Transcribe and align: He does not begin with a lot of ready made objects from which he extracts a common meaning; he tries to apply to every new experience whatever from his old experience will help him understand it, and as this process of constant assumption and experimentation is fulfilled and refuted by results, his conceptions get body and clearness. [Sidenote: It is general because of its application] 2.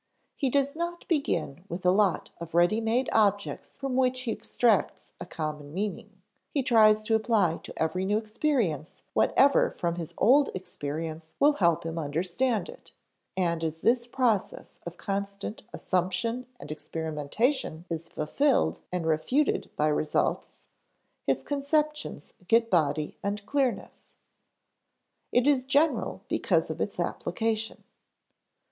He 0.35 0.49
does 0.49 0.75
not 0.75 1.07
begin 1.07 1.63
with 1.69 1.85
a 1.85 1.91
lot 1.91 2.31
of 2.39 2.55
ready 2.55 2.81
made 2.81 3.07
objects 3.11 3.77
from 3.77 3.95
which 3.95 4.21
he 4.21 4.31
extracts 4.31 5.13
a 5.21 5.27
common 5.27 5.75
meaning; 5.75 6.23
he 6.49 6.63
tries 6.63 7.03
to 7.03 7.13
apply 7.13 7.59
to 7.61 7.79
every 7.79 8.03
new 8.05 8.17
experience 8.17 9.03
whatever 9.13 9.69
from 9.69 9.97
his 9.97 10.15
old 10.17 10.49
experience 10.55 11.35
will 11.39 11.53
help 11.53 11.85
him 11.85 11.99
understand 11.99 12.67
it, 12.67 12.93
and 13.37 13.63
as 13.63 13.81
this 13.81 14.07
process 14.07 14.79
of 14.87 14.97
constant 14.97 15.61
assumption 15.71 16.47
and 16.59 16.71
experimentation 16.71 17.85
is 17.87 18.09
fulfilled 18.09 18.81
and 18.91 19.05
refuted 19.05 19.69
by 19.75 19.85
results, 19.85 20.63
his 21.27 21.43
conceptions 21.43 22.33
get 22.47 22.71
body 22.71 23.19
and 23.21 23.45
clearness. 23.45 24.15
[Sidenote: 25.31 25.47
It 25.47 25.47
is 25.47 25.65
general 25.65 26.21
because 26.27 26.71
of 26.71 26.81
its 26.81 26.99
application] 26.99 27.77
2. 27.77 27.83